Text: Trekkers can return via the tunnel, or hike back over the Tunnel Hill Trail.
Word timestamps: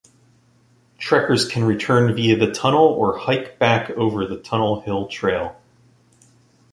Trekkers 0.97 1.45
can 1.45 1.63
return 1.63 2.15
via 2.15 2.35
the 2.35 2.51
tunnel, 2.51 2.85
or 2.87 3.19
hike 3.19 3.59
back 3.59 3.91
over 3.91 4.25
the 4.25 4.39
Tunnel 4.39 4.81
Hill 4.81 5.05
Trail. 5.07 5.61